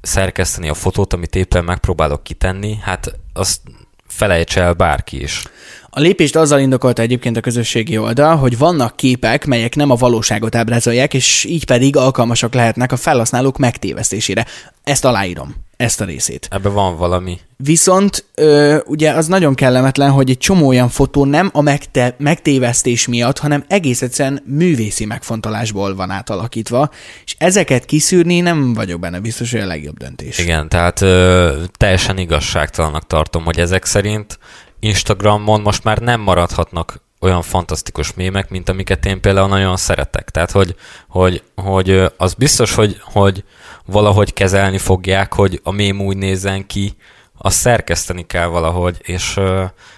szerkeszteni 0.00 0.68
a 0.68 0.74
fotót, 0.74 1.12
amit 1.12 1.34
éppen 1.36 1.64
megpróbálok 1.64 2.22
kitenni, 2.22 2.78
hát 2.82 3.18
azt 3.32 3.60
felejts 4.06 4.58
el 4.58 4.72
bárki 4.72 5.22
is. 5.22 5.42
A 5.90 6.00
lépést 6.00 6.36
azzal 6.36 6.60
indokolta 6.60 7.02
egyébként 7.02 7.36
a 7.36 7.40
közösségi 7.40 7.98
oldal, 7.98 8.36
hogy 8.36 8.58
vannak 8.58 8.96
képek, 8.96 9.46
melyek 9.46 9.74
nem 9.74 9.90
a 9.90 9.94
valóságot 9.94 10.54
ábrázolják, 10.54 11.14
és 11.14 11.44
így 11.44 11.64
pedig 11.64 11.96
alkalmasak 11.96 12.54
lehetnek 12.54 12.92
a 12.92 12.96
felhasználók 12.96 13.58
megtévesztésére. 13.58 14.46
Ezt 14.84 15.04
aláírom, 15.04 15.54
ezt 15.80 16.00
a 16.00 16.04
részét. 16.04 16.48
Ebben 16.50 16.72
van 16.72 16.96
valami. 16.96 17.38
Viszont 17.56 18.24
ö, 18.34 18.78
ugye 18.86 19.10
az 19.10 19.26
nagyon 19.26 19.54
kellemetlen, 19.54 20.10
hogy 20.10 20.30
egy 20.30 20.38
csomó 20.38 20.68
olyan 20.68 20.88
fotó 20.88 21.24
nem 21.24 21.50
a 21.52 21.60
megte- 21.60 22.18
megtévesztés 22.18 23.06
miatt, 23.06 23.38
hanem 23.38 23.64
egész 23.68 24.02
egyszerűen 24.02 24.42
művészi 24.46 25.04
megfontolásból 25.04 25.94
van 25.94 26.10
átalakítva, 26.10 26.90
és 27.24 27.34
ezeket 27.38 27.84
kiszűrni 27.84 28.40
nem 28.40 28.74
vagyok 28.74 29.00
benne 29.00 29.20
biztos, 29.20 29.50
hogy 29.50 29.60
a 29.60 29.66
legjobb 29.66 29.96
döntés. 29.98 30.38
Igen, 30.38 30.68
tehát 30.68 31.00
ö, 31.00 31.62
teljesen 31.76 32.18
igazságtalannak 32.18 33.06
tartom, 33.06 33.44
hogy 33.44 33.58
ezek 33.58 33.84
szerint 33.84 34.38
Instagramon 34.80 35.60
most 35.60 35.84
már 35.84 35.98
nem 35.98 36.20
maradhatnak 36.20 37.02
olyan 37.20 37.42
fantasztikus 37.42 38.14
mémek, 38.14 38.50
mint 38.50 38.68
amiket 38.68 39.06
én 39.06 39.20
például 39.20 39.48
nagyon 39.48 39.76
szeretek. 39.76 40.30
Tehát, 40.30 40.50
hogy, 40.50 40.74
hogy, 41.08 41.42
hogy 41.54 42.02
az 42.16 42.34
biztos, 42.34 42.74
hogy, 42.74 42.96
hogy 43.02 43.44
valahogy 43.86 44.32
kezelni 44.32 44.78
fogják, 44.78 45.34
hogy 45.34 45.60
a 45.62 45.70
mém 45.70 46.00
úgy 46.00 46.16
nézzen 46.16 46.66
ki, 46.66 46.96
azt 47.38 47.58
szerkeszteni 47.58 48.26
kell 48.26 48.46
valahogy, 48.46 48.96
és 49.02 49.38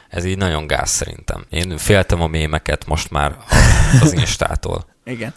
ez 0.09 0.25
így 0.25 0.37
nagyon 0.37 0.67
gáz 0.67 0.91
szerintem. 0.91 1.45
Én 1.51 1.77
féltem 1.77 2.21
a 2.23 2.27
mémeket 2.27 2.87
most 2.87 3.11
már 3.11 3.37
az 4.01 4.13
Instától. 4.19 4.85
Igen. 5.05 5.35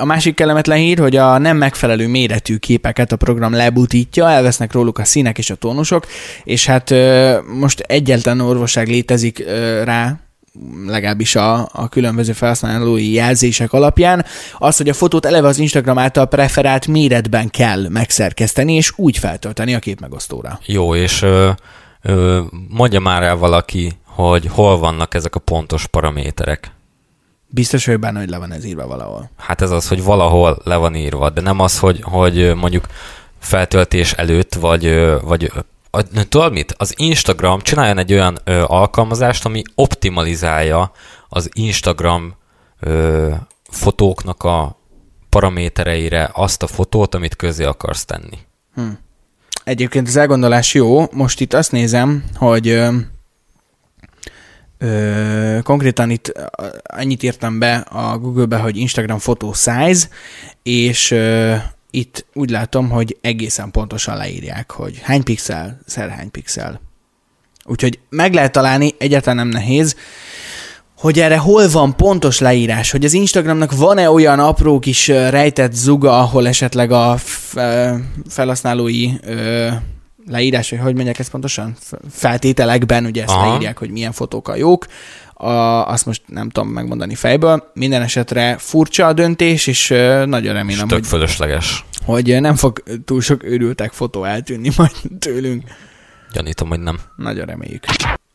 A 0.00 0.04
másik 0.04 0.34
kellemetlen 0.34 0.78
hír, 0.78 0.98
hogy 0.98 1.16
a 1.16 1.38
nem 1.38 1.56
megfelelő 1.56 2.08
méretű 2.08 2.56
képeket 2.56 3.12
a 3.12 3.16
program 3.16 3.52
lebutítja, 3.52 4.30
elvesznek 4.30 4.72
róluk 4.72 4.98
a 4.98 5.04
színek 5.04 5.38
és 5.38 5.50
a 5.50 5.54
tónusok, 5.54 6.06
és 6.44 6.66
hát 6.66 6.94
most 7.58 7.80
egyetlen 7.80 8.40
orvosság 8.40 8.88
létezik 8.88 9.44
rá, 9.84 10.18
legalábbis 10.86 11.36
a, 11.36 11.68
a 11.72 11.88
különböző 11.88 12.32
felhasználói 12.32 13.12
jelzések 13.12 13.72
alapján, 13.72 14.24
az, 14.58 14.76
hogy 14.76 14.88
a 14.88 14.94
fotót 14.94 15.26
eleve 15.26 15.48
az 15.48 15.58
Instagram 15.58 15.98
által 15.98 16.26
preferált 16.26 16.86
méretben 16.86 17.50
kell 17.50 17.88
megszerkeszteni, 17.88 18.74
és 18.74 18.92
úgy 18.96 19.18
feltölteni 19.18 19.74
a 19.74 19.78
képmegosztóra. 19.78 20.58
Jó, 20.66 20.94
és 20.94 21.22
ö, 21.22 21.50
ö, 22.02 22.40
mondja 22.68 23.00
már 23.00 23.22
el 23.22 23.36
valaki, 23.36 23.92
hogy 24.04 24.46
hol 24.50 24.78
vannak 24.78 25.14
ezek 25.14 25.34
a 25.34 25.40
pontos 25.40 25.86
paraméterek. 25.86 26.72
Biztos 27.46 27.86
vagy 27.86 27.98
benne, 27.98 28.18
hogy 28.18 28.28
le 28.28 28.38
van 28.38 28.52
ez 28.52 28.64
írva 28.64 28.86
valahol. 28.86 29.30
Hát 29.36 29.60
ez 29.60 29.70
az, 29.70 29.88
hogy 29.88 30.02
valahol 30.02 30.58
le 30.64 30.76
van 30.76 30.94
írva, 30.94 31.30
de 31.30 31.40
nem 31.40 31.60
az, 31.60 31.78
hogy, 31.78 32.00
hogy 32.02 32.54
mondjuk 32.54 32.86
feltöltés 33.38 34.12
előtt, 34.12 34.54
vagy, 34.54 34.94
vagy 35.22 35.52
tudod 36.28 36.52
mit? 36.52 36.74
Az 36.76 36.94
Instagram 36.96 37.60
csináljon 37.60 37.98
egy 37.98 38.12
olyan 38.12 38.38
ö, 38.44 38.62
alkalmazást, 38.66 39.44
ami 39.44 39.62
optimalizálja 39.74 40.92
az 41.28 41.50
Instagram 41.52 42.36
ö, 42.80 43.32
fotóknak 43.70 44.42
a 44.42 44.78
paramétereire 45.28 46.30
azt 46.32 46.62
a 46.62 46.66
fotót, 46.66 47.14
amit 47.14 47.36
közé 47.36 47.64
akarsz 47.64 48.04
tenni. 48.04 48.38
Hm. 48.74 48.82
Egyébként 49.64 50.08
az 50.08 50.16
elgondolás 50.16 50.74
jó. 50.74 51.06
Most 51.12 51.40
itt 51.40 51.52
azt 51.52 51.72
nézem, 51.72 52.24
hogy 52.34 52.68
ö, 52.68 52.96
ö, 54.78 55.58
konkrétan 55.62 56.10
itt 56.10 56.32
annyit 56.82 57.22
írtam 57.22 57.58
be 57.58 57.74
a 57.76 58.18
Google-be, 58.18 58.56
hogy 58.56 58.76
Instagram 58.76 59.18
photo 59.18 59.52
size, 59.52 60.08
és 60.62 61.10
ö, 61.10 61.54
itt 61.94 62.26
úgy 62.32 62.50
látom, 62.50 62.90
hogy 62.90 63.16
egészen 63.20 63.70
pontosan 63.70 64.16
leírják, 64.16 64.70
hogy 64.70 65.00
hány 65.02 65.22
pixel, 65.22 65.80
szer 65.86 66.10
hány 66.10 66.30
pixel. 66.30 66.80
Úgyhogy 67.64 67.98
meg 68.08 68.34
lehet 68.34 68.52
találni, 68.52 68.94
egyáltalán 68.98 69.36
nem 69.36 69.48
nehéz, 69.48 69.96
hogy 70.98 71.18
erre 71.20 71.36
hol 71.36 71.68
van 71.68 71.96
pontos 71.96 72.38
leírás, 72.38 72.90
hogy 72.90 73.04
az 73.04 73.12
Instagramnak 73.12 73.76
van-e 73.76 74.10
olyan 74.10 74.38
apró 74.38 74.78
kis 74.78 75.08
rejtett 75.08 75.72
zuga, 75.72 76.18
ahol 76.18 76.46
esetleg 76.46 76.90
a 76.90 77.16
felhasználói 78.28 79.10
leírás, 80.26 80.70
hogy 80.70 80.78
hogy 80.78 80.94
mondják 80.94 81.18
ezt 81.18 81.30
pontosan? 81.30 81.76
Feltételekben 82.10 83.04
ugye 83.04 83.22
ezt 83.22 83.32
Aha. 83.32 83.48
leírják, 83.48 83.78
hogy 83.78 83.90
milyen 83.90 84.12
fotók 84.12 84.48
a 84.48 84.56
jók, 84.56 84.86
a, 85.34 85.88
azt 85.88 86.06
most 86.06 86.22
nem 86.26 86.50
tudom 86.50 86.68
megmondani 86.68 87.14
fejből. 87.14 87.70
Minden 87.74 88.02
esetre 88.02 88.56
furcsa 88.58 89.06
a 89.06 89.12
döntés, 89.12 89.66
és 89.66 89.88
nagyon 90.24 90.52
remélem, 90.52 90.88
hogy, 90.88 91.06
fölösleges. 91.06 91.84
hogy 92.04 92.40
nem 92.40 92.54
fog 92.54 92.82
túl 93.04 93.20
sok 93.20 93.44
őrültek 93.44 93.92
fotó 93.92 94.24
eltűnni 94.24 94.70
majd 94.76 94.92
tőlünk. 95.18 95.62
Gyanítom, 96.32 96.68
hogy 96.68 96.80
nem. 96.80 97.00
Nagyon 97.16 97.46
reméljük. 97.46 97.84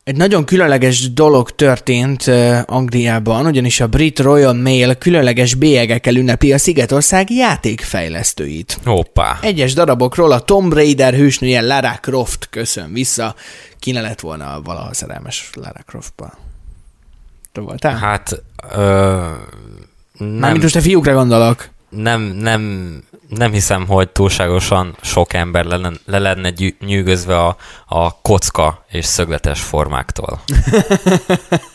Egy 0.04 0.16
nagyon 0.16 0.44
különleges 0.44 1.12
dolog 1.12 1.50
történt 1.50 2.26
Angliában, 2.64 3.46
ugyanis 3.46 3.80
a 3.80 3.86
brit 3.86 4.18
Royal 4.18 4.54
Mail 4.54 4.94
különleges 4.94 5.54
bélyegekkel 5.54 6.16
ünnepli 6.16 6.52
a 6.52 6.58
Szigetország 6.58 7.30
játékfejlesztőit. 7.30 8.78
Hoppá. 8.84 9.38
Egyes 9.42 9.74
darabokról 9.74 10.32
a 10.32 10.40
Tomb 10.40 10.72
Raider 10.72 11.14
hősnője 11.14 11.60
Lara 11.60 11.98
Croft 12.00 12.48
köszön 12.50 12.92
vissza. 12.92 13.34
Ki 13.78 13.90
ne 13.90 14.00
lett 14.00 14.20
volna 14.20 14.60
valaha 14.64 14.94
szerelmes 14.94 15.50
Lara 15.54 15.82
Croftba? 15.86 16.49
Te 17.52 17.60
voltál? 17.60 17.96
Hát, 17.96 18.42
ö, 18.74 18.80
nem. 20.18 20.28
Mármint 20.28 20.62
most 20.62 20.76
a 20.76 20.80
fiúkra 20.80 21.14
gondolok. 21.14 21.68
Nem, 21.88 22.20
nem, 22.20 22.92
nem 23.28 23.52
hiszem, 23.52 23.86
hogy 23.86 24.08
túlságosan 24.08 24.96
sok 25.00 25.32
ember 25.32 25.64
le, 25.64 25.90
le 26.04 26.18
lenne 26.18 26.52
nyűgözve 26.80 27.38
a, 27.38 27.56
a 27.86 28.20
kocka 28.20 28.84
és 28.88 29.04
szögletes 29.04 29.60
formáktól. 29.60 30.40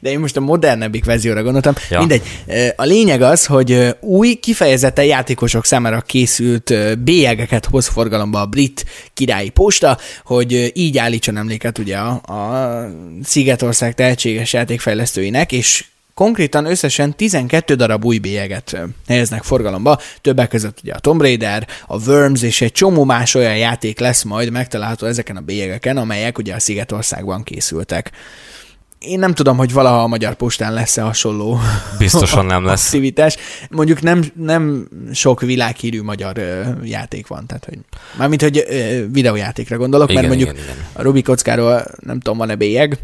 De 0.00 0.10
én 0.10 0.18
most 0.18 0.36
a 0.36 0.40
modernebbik 0.40 1.04
verzióra 1.04 1.42
gondoltam. 1.42 1.74
Ja. 1.90 1.98
Mindegy. 1.98 2.22
A 2.76 2.84
lényeg 2.84 3.22
az, 3.22 3.46
hogy 3.46 3.96
új, 4.00 4.34
kifejezetten 4.34 5.04
játékosok 5.04 5.64
számára 5.64 6.00
készült 6.00 6.98
bélyegeket 6.98 7.66
hoz 7.66 7.86
forgalomba 7.86 8.40
a 8.40 8.46
brit 8.46 8.84
királyi 9.14 9.48
posta, 9.48 9.98
hogy 10.24 10.70
így 10.74 10.98
állítson 10.98 11.36
emléket 11.36 11.78
ugye 11.78 11.96
a, 11.96 12.10
a 12.10 12.90
Szigetország 13.24 13.94
tehetséges 13.94 14.52
játékfejlesztőinek, 14.52 15.52
és 15.52 15.84
konkrétan 16.18 16.64
összesen 16.64 17.16
12 17.16 17.74
darab 17.74 18.04
új 18.04 18.18
bélyeget 18.18 18.76
helyeznek 19.08 19.42
forgalomba, 19.42 20.00
többek 20.20 20.48
között 20.48 20.78
ugye 20.82 20.92
a 20.92 20.98
Tomb 20.98 21.20
Raider, 21.20 21.66
a 21.86 22.08
Worms 22.08 22.42
és 22.42 22.60
egy 22.60 22.72
csomó 22.72 23.04
más 23.04 23.34
olyan 23.34 23.56
játék 23.56 23.98
lesz 23.98 24.22
majd 24.22 24.50
megtalálható 24.50 25.06
ezeken 25.06 25.36
a 25.36 25.40
bélyegeken, 25.40 25.96
amelyek 25.96 26.38
ugye 26.38 26.54
a 26.54 26.60
Szigetországban 26.60 27.42
készültek 27.42 28.10
én 28.98 29.18
nem 29.18 29.34
tudom, 29.34 29.56
hogy 29.56 29.72
valaha 29.72 30.02
a 30.02 30.06
Magyar 30.06 30.34
Postán 30.34 30.72
lesz-e 30.72 31.02
hasonló 31.02 31.58
Biztosan 31.98 32.46
nem 32.54 32.64
lesz. 32.64 32.84
aktivitás. 32.84 33.36
Mondjuk 33.70 34.02
nem, 34.02 34.24
nem 34.34 34.88
sok 35.12 35.40
világhírű 35.40 36.02
magyar 36.02 36.38
ö, 36.38 36.62
játék 36.82 37.26
van, 37.26 37.46
tehát 37.46 37.64
hogy 37.64 37.78
mármint, 38.16 38.42
hogy 38.42 38.64
ö, 38.68 39.04
videójátékra 39.10 39.76
gondolok, 39.76 40.10
igen, 40.10 40.24
mert 40.24 40.36
mondjuk 40.36 40.56
igen, 40.56 40.70
igen. 40.72 40.84
a 40.92 41.02
Rubik 41.02 41.24
kockáról 41.24 41.84
nem 41.98 42.20
tudom, 42.20 42.38
van-e 42.38 42.54
bélyeg, 42.54 42.98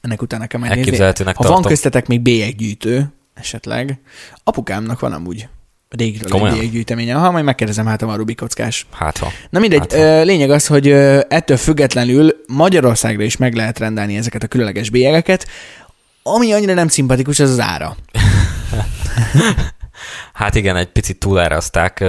ennek 0.00 0.22
utána 0.22 0.46
kell 0.46 0.60
megnézni. 0.60 1.04
Ha 1.04 1.12
tartom. 1.12 1.44
van 1.52 1.62
köztetek 1.62 2.06
még 2.06 2.20
bélyeggyűjtő, 2.20 3.12
esetleg, 3.34 4.00
apukámnak 4.44 5.00
van 5.00 5.12
amúgy 5.12 5.48
régről 5.96 6.46
egy 6.46 6.70
gyűjteménye. 6.70 7.14
Ha 7.14 7.30
majd 7.30 7.44
megkérdezem 7.44 7.86
hát 7.86 8.02
a 8.02 8.14
Rubik 8.14 8.36
kockás. 8.36 8.86
Hát 8.92 9.18
ha. 9.18 9.32
Na 9.50 9.58
mindegy, 9.58 9.78
hát, 9.78 9.92
ha. 9.92 10.22
lényeg 10.22 10.50
az, 10.50 10.66
hogy 10.66 10.88
ettől 11.28 11.56
függetlenül 11.56 12.40
Magyarországra 12.46 13.22
is 13.24 13.36
meg 13.36 13.54
lehet 13.54 13.78
rendelni 13.78 14.16
ezeket 14.16 14.42
a 14.42 14.46
különleges 14.46 14.90
bélyegeket, 14.90 15.46
ami 16.22 16.52
annyira 16.52 16.74
nem 16.74 16.88
szimpatikus, 16.88 17.40
az 17.40 17.50
az 17.50 17.60
ára. 17.60 17.96
hát 20.32 20.54
igen, 20.54 20.76
egy 20.76 20.92
picit 20.92 21.18
túláraszták. 21.18 22.04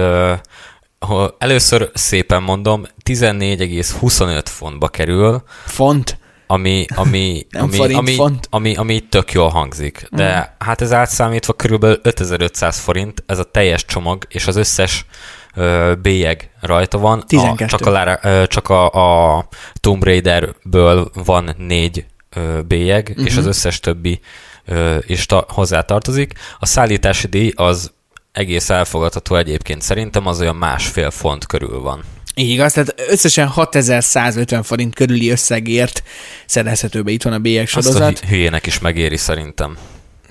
Először 1.38 1.90
szépen 1.94 2.42
mondom, 2.42 2.82
14,25 3.04 4.42
fontba 4.44 4.88
kerül. 4.88 5.42
Font? 5.64 6.20
Ami, 6.52 6.84
ami, 6.94 7.46
Nem 7.50 7.62
ami, 7.62 7.76
forint, 7.76 7.98
ami, 7.98 8.14
font. 8.14 8.46
ami, 8.50 8.74
ami 8.74 9.00
tök 9.00 9.32
jól 9.32 9.48
hangzik. 9.48 10.06
De 10.10 10.38
mm. 10.38 10.64
hát 10.66 10.80
ez 10.80 10.92
átszámítva 10.92 11.52
körülbelül 11.52 11.98
5500 12.02 12.78
forint, 12.78 13.22
ez 13.26 13.38
a 13.38 13.44
teljes 13.44 13.84
csomag, 13.84 14.26
és 14.28 14.46
az 14.46 14.56
összes 14.56 15.06
ö, 15.54 15.92
bélyeg 16.02 16.50
rajta 16.60 16.98
van. 16.98 17.24
12. 17.26 17.64
A, 17.64 17.66
csak 17.66 17.86
a, 17.86 18.18
ö, 18.22 18.46
csak 18.46 18.68
a, 18.68 18.90
a 19.36 19.48
Tomb 19.74 20.04
Raiderből 20.04 21.10
van 21.14 21.54
négy 21.58 22.06
ö, 22.36 22.60
bélyeg, 22.62 23.10
mm-hmm. 23.12 23.26
és 23.26 23.36
az 23.36 23.46
összes 23.46 23.80
többi 23.80 24.20
ö, 24.64 24.96
is 25.06 25.26
ta, 25.26 25.46
hozzá 25.48 25.80
tartozik. 25.80 26.32
A 26.58 26.66
szállítási 26.66 27.26
díj 27.26 27.52
az 27.56 27.92
egész 28.32 28.70
elfogadható 28.70 29.36
egyébként 29.36 29.82
szerintem, 29.82 30.26
az 30.26 30.40
olyan 30.40 30.56
másfél 30.56 31.10
font 31.10 31.46
körül 31.46 31.80
van. 31.80 32.02
Így 32.34 32.48
igaz, 32.48 32.72
tehát 32.72 32.94
összesen 33.08 33.48
6150 33.48 34.62
forint 34.62 34.94
körüli 34.94 35.30
összegért 35.30 36.02
szerezhető 36.46 37.02
be 37.02 37.10
itt 37.10 37.22
van 37.22 37.32
a 37.32 37.38
bélyeg 37.38 37.66
sorozat. 37.68 38.12
Azt 38.12 38.22
a 38.22 38.26
hülyének 38.26 38.66
is 38.66 38.78
megéri 38.78 39.16
szerintem. 39.16 39.76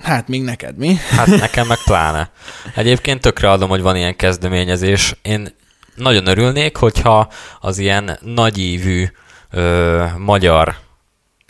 Hát 0.00 0.28
még 0.28 0.42
neked 0.42 0.76
mi? 0.76 0.96
Hát 1.10 1.26
nekem 1.46 1.66
meg 1.66 1.78
pláne. 1.84 2.30
Egyébként 2.74 3.20
tökre 3.20 3.50
adom, 3.50 3.68
hogy 3.68 3.80
van 3.80 3.96
ilyen 3.96 4.16
kezdeményezés. 4.16 5.16
Én 5.22 5.54
nagyon 5.94 6.26
örülnék, 6.26 6.76
hogyha 6.76 7.28
az 7.60 7.78
ilyen 7.78 8.18
nagyívű 8.20 9.06
ö, 9.50 10.04
magyar 10.18 10.74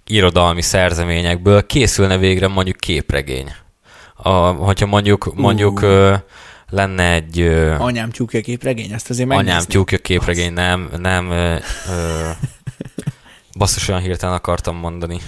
irodalmi 0.06 0.62
szerzeményekből 0.62 1.66
készülne 1.66 2.16
végre 2.16 2.48
mondjuk 2.48 2.76
képregény. 2.76 3.54
A, 4.14 4.30
hogyha 4.38 4.86
mondjuk, 4.86 5.34
mondjuk 5.34 5.82
Uh. 5.82 5.88
ö, 5.88 6.14
lenne 6.72 7.12
egy 7.12 7.40
ö, 7.40 7.74
Anyám 7.78 8.10
tyúkja 8.10 8.40
képregény, 8.40 8.92
ezt 8.92 9.10
azért 9.10 9.30
anyám 9.30 9.44
megnézni. 9.44 9.72
tyúkja 9.72 9.98
képregény, 9.98 10.52
nem, 10.52 10.90
nem 10.98 11.30
ö, 11.30 11.54
ö, 11.90 12.28
basszus 13.58 13.88
olyan 13.88 14.00
hirtelen 14.00 14.34
akartam 14.34 14.76
mondani. 14.76 15.18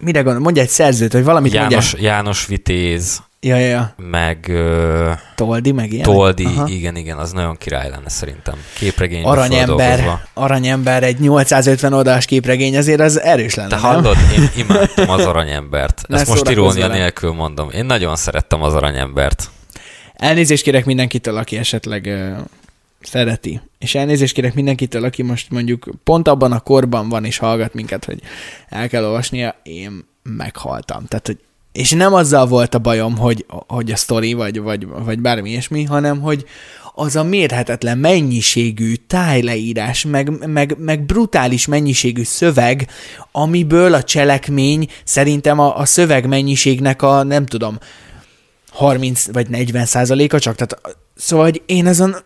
Mire 0.00 0.20
gondol? 0.20 0.42
Mondj 0.42 0.60
egy 0.60 0.68
szerzőt, 0.68 1.12
vagy 1.12 1.24
valamit 1.24 1.52
János, 1.52 1.92
mondjál. 1.92 2.12
János 2.14 2.46
Vitéz, 2.46 3.22
Ja, 3.42 3.56
ja, 3.56 3.66
ja. 3.66 3.94
meg 3.96 4.48
ö, 4.48 5.12
Toldi, 5.34 5.72
meg 5.72 5.92
ilyen. 5.92 6.02
Toldi, 6.04 6.44
Aha. 6.44 6.68
igen, 6.68 6.96
igen, 6.96 7.18
az 7.18 7.32
nagyon 7.32 7.56
király 7.56 7.90
lenne 7.90 8.08
szerintem. 8.08 8.54
Képregény 8.74 9.24
Aranyember, 9.24 10.20
aranyember, 10.34 11.02
egy 11.02 11.18
850 11.20 11.92
oldalas 11.92 12.24
képregény, 12.24 12.76
azért 12.76 13.00
az 13.00 13.20
erős 13.20 13.54
lenne, 13.54 13.68
Te 13.68 13.74
nem? 13.74 13.84
hallod? 13.84 14.16
Én 14.36 14.48
imádtam 14.64 15.10
az 15.10 15.24
aranyembert. 15.24 16.02
Ezt 16.08 16.28
most 16.28 16.48
irónia 16.48 16.80
velem. 16.80 16.96
nélkül 16.96 17.32
mondom. 17.32 17.70
Én 17.70 17.84
nagyon 17.84 18.16
szerettem 18.16 18.62
az 18.62 18.74
aranyembert. 18.74 19.50
Elnézést 20.20 20.62
kérek 20.62 20.84
mindenkitől, 20.84 21.36
aki 21.36 21.56
esetleg 21.56 22.06
ö, 22.06 22.30
szereti. 23.00 23.60
És 23.78 23.94
elnézést 23.94 24.34
kérek 24.34 24.54
mindenkitől, 24.54 25.04
aki 25.04 25.22
most 25.22 25.50
mondjuk 25.50 25.88
pont 26.04 26.28
abban 26.28 26.52
a 26.52 26.60
korban 26.60 27.08
van 27.08 27.24
és 27.24 27.38
hallgat 27.38 27.74
minket, 27.74 28.04
hogy 28.04 28.20
el 28.68 28.88
kell 28.88 29.04
olvasnia, 29.04 29.60
én 29.62 30.04
meghaltam. 30.22 31.04
Tehát, 31.06 31.26
hogy 31.26 31.38
és 31.72 31.90
nem 31.90 32.14
azzal 32.14 32.46
volt 32.46 32.74
a 32.74 32.78
bajom, 32.78 33.16
hogy, 33.16 33.44
hogy 33.48 33.90
a 33.90 33.96
sztori, 33.96 34.32
vagy, 34.32 34.60
vagy, 34.60 34.86
vagy 34.86 35.18
bármi 35.20 35.50
ilyesmi, 35.50 35.84
hanem, 35.84 36.20
hogy 36.20 36.44
az 36.94 37.16
a 37.16 37.22
mérhetetlen 37.22 37.98
mennyiségű 37.98 38.94
tájleírás, 38.94 40.04
meg, 40.04 40.46
meg, 40.46 40.76
meg 40.78 41.02
brutális 41.02 41.66
mennyiségű 41.66 42.22
szöveg, 42.22 42.88
amiből 43.32 43.94
a 43.94 44.02
cselekmény 44.02 44.88
szerintem 45.04 45.58
a, 45.58 45.76
a 45.78 45.84
szöveg 45.84 46.26
mennyiségnek 46.26 47.02
a, 47.02 47.22
nem 47.22 47.46
tudom, 47.46 47.78
30 48.80 49.32
vagy 49.32 49.48
40 49.48 49.86
százaléka 49.86 50.38
csak, 50.38 50.54
tehát 50.54 50.96
szóval, 51.14 51.44
hogy 51.44 51.62
én 51.66 51.86
ezen 51.86 52.16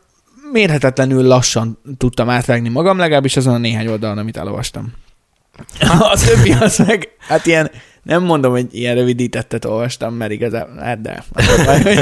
mérhetetlenül 0.53 1.23
lassan 1.23 1.79
tudtam 1.99 2.29
átvágni 2.29 2.69
magam, 2.69 2.99
legalábbis 2.99 3.37
azon 3.37 3.55
a 3.55 3.59
néhány 3.59 3.87
oldalon, 3.87 4.19
amit 4.19 4.37
elolvastam. 4.37 4.93
A 5.99 6.19
többi 6.27 6.53
az 6.53 6.79
meg, 6.79 7.09
hát 7.19 7.47
ilyen, 7.47 7.71
nem 8.03 8.23
mondom, 8.23 8.53
hogy 8.53 8.67
ilyen 8.71 8.95
rövidítettet 8.95 9.65
olvastam, 9.65 10.15
mert 10.15 10.33
igazából, 10.33 10.83
hát 10.83 11.01
de. 11.01 11.25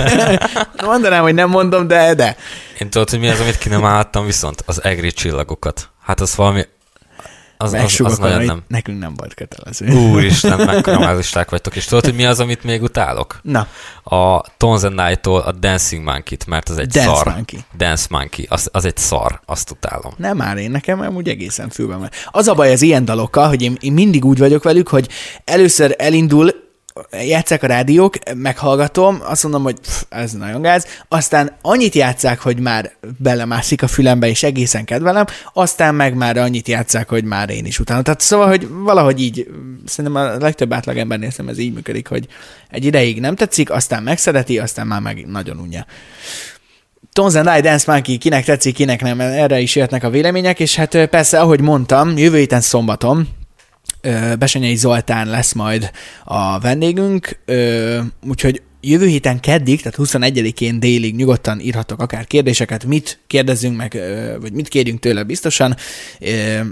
Mondanám, 0.85 1.23
hogy 1.23 1.35
nem 1.35 1.49
mondom, 1.49 1.87
de, 1.87 2.15
de. 2.15 2.37
Én 2.81 2.91
tudod, 2.91 3.11
hogy 3.11 3.19
mi 3.19 3.29
az, 3.29 3.41
amit 3.41 3.59
ki 3.59 3.69
nem 3.69 3.85
álltam, 3.85 4.27
viszont 4.27 4.63
az 4.67 4.85
egri 4.85 5.13
csillagokat. 5.13 5.91
Hát 6.03 6.21
az 6.21 6.37
valami... 6.37 6.63
Az, 7.63 7.73
az, 7.73 8.01
az 8.05 8.19
nagyon 8.19 8.45
nem. 8.45 8.63
nekünk 8.69 8.99
nem 8.99 9.15
volt 9.17 9.35
kötelező. 9.35 9.93
Úristen, 9.93 10.59
mekkora 10.67 10.99
mázisták 10.99 11.51
vagytok. 11.51 11.77
És 11.77 11.85
tudod, 11.85 12.05
hogy 12.05 12.15
mi 12.15 12.25
az, 12.25 12.41
amit 12.41 12.65
még 12.65 12.83
utálok? 12.83 13.41
Na, 13.43 13.67
A 14.03 14.41
Tones 14.57 14.83
and 14.83 15.01
I-tól 15.13 15.41
a 15.41 15.53
Dancing 15.53 16.05
Monkey-t, 16.05 16.47
mert 16.47 16.69
az 16.69 16.79
egy 16.79 16.89
Dance 16.89 17.15
szar. 17.15 17.27
Monkey. 17.27 17.59
Dance 17.77 18.07
Monkey. 18.11 18.47
Az, 18.49 18.69
az 18.73 18.85
egy 18.85 18.97
szar. 18.97 19.41
Azt 19.47 19.71
utálom. 19.71 20.13
Nem 20.17 20.37
már 20.37 20.57
én 20.57 20.71
nekem 20.71 21.01
amúgy 21.01 21.29
egészen 21.29 21.69
fülben 21.69 21.99
van. 21.99 22.11
Az 22.31 22.49
a 22.49 22.55
baj 22.55 22.73
az 22.73 22.83
ilyen 22.83 23.05
dalokkal, 23.05 23.49
hogy 23.49 23.63
én, 23.63 23.77
én 23.81 23.93
mindig 23.93 24.25
úgy 24.25 24.39
vagyok 24.39 24.63
velük, 24.63 24.89
hogy 24.89 25.09
először 25.45 25.95
elindul, 25.99 26.51
játszák 27.27 27.63
a 27.63 27.67
rádiók, 27.67 28.17
meghallgatom, 28.35 29.19
azt 29.25 29.43
mondom, 29.43 29.63
hogy 29.63 29.81
pff, 29.81 30.03
ez 30.09 30.33
nagyon 30.33 30.63
gáz, 30.63 30.87
aztán 31.09 31.57
annyit 31.63 31.95
játszák, 31.95 32.41
hogy 32.41 32.59
már 32.59 32.93
belemászik 33.19 33.83
a 33.83 33.87
fülembe, 33.87 34.29
és 34.29 34.43
egészen 34.43 34.85
kedvelem, 34.85 35.25
aztán 35.53 35.95
meg 35.95 36.15
már 36.15 36.37
annyit 36.37 36.69
játszák, 36.69 37.09
hogy 37.09 37.25
már 37.25 37.51
én 37.51 37.65
is 37.65 37.79
utána. 37.79 38.03
Tehát 38.03 38.21
szóval, 38.21 38.49
hogy 38.49 38.69
valahogy 38.69 39.21
így, 39.21 39.47
szerintem 39.87 40.23
a 40.23 40.37
legtöbb 40.37 40.73
átlagembernél 40.73 41.31
szerintem 41.31 41.55
ez 41.55 41.61
így 41.61 41.75
működik, 41.75 42.09
hogy 42.09 42.27
egy 42.71 42.85
ideig 42.85 43.21
nem 43.21 43.37
tetszik, 43.37 43.71
aztán 43.71 44.03
megszereti, 44.03 44.59
aztán 44.59 44.87
már 44.87 45.01
meg 45.01 45.27
nagyon 45.27 45.59
unja. 45.59 45.87
Tones 47.13 47.35
and 47.35 47.59
I 47.59 47.61
Dance 47.61 47.93
Monkey, 47.93 48.19
kinek 48.19 48.45
tetszik, 48.45 48.75
kinek 48.75 49.03
nem, 49.03 49.21
erre 49.21 49.61
is 49.61 49.77
jöhetnek 49.77 50.05
a 50.05 50.11
vélemények, 50.11 50.61
és 50.61 50.77
hát 50.77 51.07
persze, 51.07 51.41
ahogy 51.41 51.61
mondtam, 51.61 52.17
jövő 52.17 52.39
héten 52.39 52.61
szombaton 52.61 53.29
Besenyei 54.39 54.77
Zoltán 54.77 55.29
lesz 55.29 55.53
majd 55.53 55.91
a 56.25 56.59
vendégünk, 56.59 57.39
úgyhogy 58.29 58.63
jövő 58.83 59.07
héten 59.07 59.41
keddig, 59.41 59.83
tehát 59.83 59.99
21-én 59.99 60.81
délig 60.81 61.15
nyugodtan 61.15 61.61
írhatok 61.61 62.01
akár 62.01 62.27
kérdéseket, 62.27 62.85
mit 62.85 63.19
kérdezzünk 63.27 63.77
meg, 63.77 64.01
vagy 64.41 64.53
mit 64.53 64.69
kérjünk 64.69 65.01
tőle 65.01 65.23
biztosan, 65.23 65.77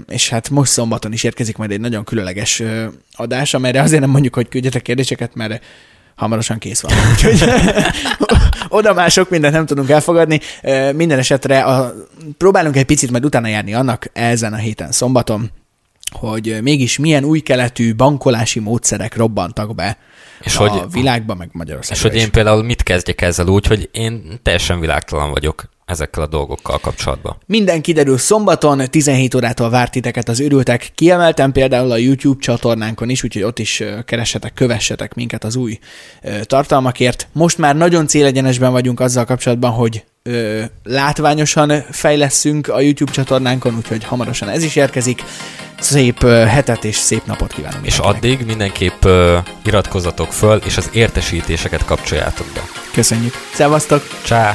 és 0.07 0.29
hát 0.29 0.49
most 0.49 0.71
szombaton 0.71 1.13
is 1.13 1.23
érkezik 1.23 1.57
majd 1.57 1.71
egy 1.71 1.79
nagyon 1.79 2.03
különleges 2.03 2.63
adás, 3.13 3.53
amelyre 3.53 3.81
azért 3.81 4.01
nem 4.01 4.09
mondjuk, 4.09 4.35
hogy 4.35 4.47
küldjetek 4.49 4.81
kérdéseket, 4.81 5.35
mert 5.35 5.63
hamarosan 6.15 6.57
kész 6.57 6.81
van. 6.81 6.93
Úgyhogy 7.11 7.43
oda 8.69 8.93
már 8.93 9.11
sok 9.11 9.29
mindent 9.29 9.53
nem 9.53 9.65
tudunk 9.65 9.89
elfogadni. 9.89 10.39
Minden 10.93 11.19
esetre 11.19 11.63
a, 11.63 11.93
próbálunk 12.37 12.75
egy 12.75 12.85
picit 12.85 13.11
majd 13.11 13.25
utána 13.25 13.47
járni 13.47 13.73
annak 13.73 14.09
ezen 14.13 14.53
a 14.53 14.57
héten 14.57 14.91
szombaton, 14.91 15.51
hogy 16.11 16.57
mégis 16.61 16.97
milyen 16.97 17.23
új 17.23 17.39
keletű 17.39 17.95
bankolási 17.95 18.59
módszerek 18.59 19.15
robbantak 19.15 19.75
be 19.75 19.97
És 20.41 20.55
a 20.57 20.67
hogy- 20.67 20.91
világban, 20.91 21.37
meg 21.37 21.49
Magyarországon. 21.51 22.03
És 22.03 22.09
hogy 22.09 22.21
én 22.21 22.31
például 22.31 22.63
mit 22.63 22.83
kezdjek 22.83 23.21
ezzel 23.21 23.47
úgy, 23.47 23.65
hogy 23.67 23.89
én 23.91 24.39
teljesen 24.43 24.79
világtalan 24.79 25.31
vagyok 25.31 25.69
ezekkel 25.85 26.23
a 26.23 26.27
dolgokkal 26.27 26.77
kapcsolatban. 26.77 27.37
Minden 27.45 27.81
kiderül 27.81 28.17
szombaton, 28.17 28.89
17 28.89 29.33
órától 29.35 29.69
várt 29.69 29.91
titeket 29.91 30.29
az 30.29 30.39
őrültek. 30.39 30.91
Kiemeltem 30.95 31.51
például 31.51 31.91
a 31.91 31.97
YouTube 31.97 32.39
csatornánkon 32.41 33.09
is, 33.09 33.23
úgyhogy 33.23 33.43
ott 33.43 33.59
is 33.59 33.83
keressetek, 34.05 34.53
kövessetek 34.53 35.13
minket 35.13 35.43
az 35.43 35.55
új 35.55 35.79
tartalmakért. 36.41 37.27
Most 37.31 37.57
már 37.57 37.75
nagyon 37.75 38.07
célegyenesben 38.07 38.71
vagyunk 38.71 38.99
azzal 38.99 39.25
kapcsolatban, 39.25 39.71
hogy 39.71 40.03
ö, 40.23 40.63
látványosan 40.83 41.83
fejleszünk 41.91 42.67
a 42.67 42.79
YouTube 42.81 43.11
csatornánkon, 43.11 43.75
úgyhogy 43.77 44.03
hamarosan 44.03 44.49
ez 44.49 44.63
is 44.63 44.75
érkezik. 44.75 45.23
Szép 45.81 46.27
hetet 46.27 46.83
és 46.83 46.95
szép 46.95 47.25
napot 47.25 47.53
kívánunk. 47.53 47.85
És 47.85 47.97
addig 47.97 48.45
mindenképp 48.45 49.05
iratkozzatok 49.65 50.33
föl, 50.33 50.61
és 50.65 50.77
az 50.77 50.89
értesítéseket 50.91 51.85
kapcsoljátok 51.85 52.47
be. 52.53 52.61
Köszönjük. 52.93 53.33
Szevasztok! 53.53 54.07
Csá! 54.23 54.53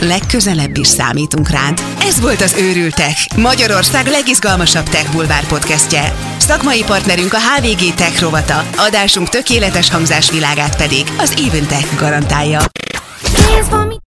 Legközelebb 0.00 0.76
is 0.76 0.86
számítunk 0.86 1.48
rád. 1.48 1.82
Ez 1.98 2.20
volt 2.20 2.40
az 2.40 2.54
Őrültek, 2.58 3.16
Magyarország 3.36 4.06
legizgalmasabb 4.06 4.88
tech 4.88 5.12
bulvár 5.12 5.46
podcastje. 5.46 6.14
Szakmai 6.36 6.84
partnerünk 6.84 7.32
a 7.32 7.38
HVG 7.38 7.94
Tech 7.94 8.20
rovata, 8.20 8.64
adásunk 8.76 9.28
tökéletes 9.28 9.90
hangzásvilágát 9.90 10.76
pedig 10.76 11.04
az 11.18 11.34
Even 11.46 11.66
Tech 11.66 11.96
garantálja. 11.96 12.60